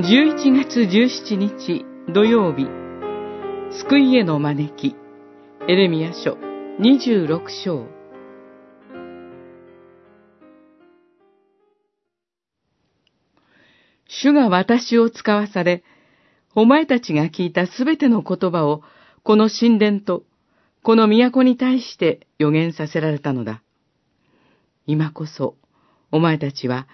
[0.00, 2.68] 11月17日土曜日、
[3.82, 4.94] 救いへの招き、
[5.66, 6.38] エレミア書
[6.78, 7.88] 26章。
[14.06, 15.82] 主が私を使わされ、
[16.54, 18.82] お前たちが聞いたすべての言葉を、
[19.24, 20.22] この神殿と、
[20.84, 23.64] この都に対して予言させられたのだ。
[24.86, 25.56] 今こそ、
[26.12, 26.86] お前たちは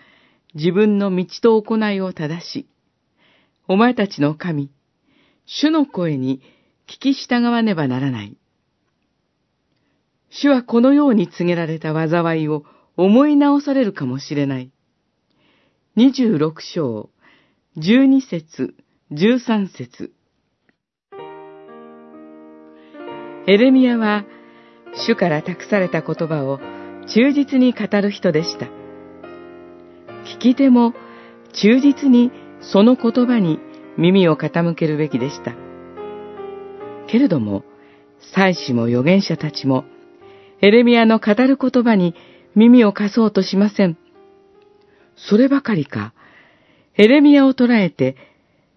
[0.54, 2.66] 自分の道と行いを正し、
[3.66, 4.70] お前たちの神、
[5.46, 6.42] 主の声に
[6.86, 8.36] 聞き従わねばならない。
[10.28, 12.64] 主はこのように告げられた災いを
[12.96, 14.70] 思い直されるかもしれない。
[15.96, 17.08] 26章、
[17.78, 18.74] 12節、
[19.12, 20.12] 13節
[23.46, 24.24] エレミアは、
[25.06, 26.60] 主から託された言葉を
[27.06, 28.66] 忠実に語る人でした。
[30.24, 30.94] 聞き手も
[31.52, 32.30] 忠実に
[32.72, 33.58] その言葉に
[33.96, 35.54] 耳を傾けるべきでした。
[37.06, 37.64] けれども、
[38.34, 39.84] 祭司も預言者たちも、
[40.60, 42.14] エレミアの語る言葉に
[42.54, 43.98] 耳を貸そうとしません。
[45.16, 46.14] そればかりか、
[46.96, 48.16] エレミアを捕らえて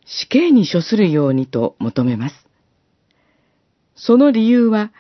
[0.06, 2.48] 死刑に処するようにと求めます。
[3.96, 4.92] その理由は、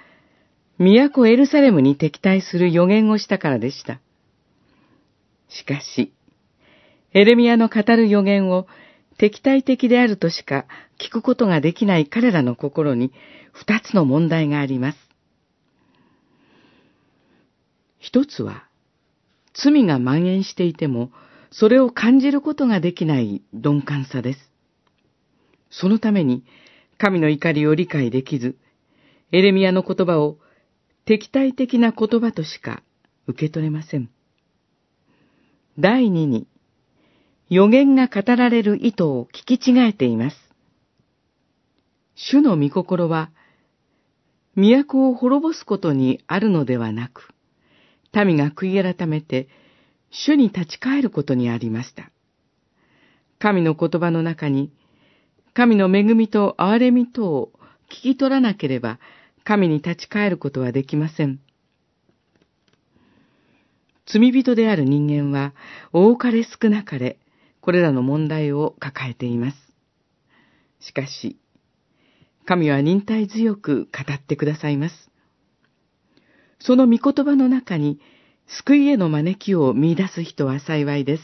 [0.80, 4.00] 都エルサレムに敵対する予言をしたからでした。
[5.50, 6.14] しかし、
[7.14, 8.68] エレミアの語る予言を
[9.18, 10.66] 敵対的であるとしか
[11.00, 13.12] 聞くことができない彼らの心に
[13.52, 15.08] 二つの問題があります。
[18.00, 18.68] 一つは、
[19.54, 21.12] 罪が蔓延していても、
[21.52, 24.52] それを感じることができない鈍感さです。
[25.72, 26.44] そのために、
[26.98, 28.58] 神の怒りを理解できず、
[29.32, 30.38] エレミアの言葉を
[31.06, 32.84] 敵対的な言葉としか
[33.28, 34.10] 受け取れません。
[35.80, 36.48] 第二に、
[37.50, 40.38] 予言が語られる意図を聞き違えています。
[42.16, 43.32] 主の御心は、
[44.56, 47.30] 都を滅ぼすことにあるのではなく、
[48.14, 49.48] 民が悔い改めて、
[50.10, 52.12] 主に立ち返ることにありました。
[53.40, 54.72] 神の言葉の中に、
[55.54, 57.52] 神の恵みと憐れみとを
[57.90, 59.00] 聞き取らなければ、
[59.44, 61.40] 神に立ち返ることはできません。
[64.06, 65.54] 罪人である人間は、
[65.94, 67.20] 多かれ少なかれ、
[67.68, 69.58] これらの問題を抱えています。
[70.80, 71.38] しかし、
[72.46, 75.12] 神は忍耐強く語ってくださいます。
[76.60, 78.00] その御言葉の中に、
[78.64, 81.24] 救いへの招きを見出す人は幸いです。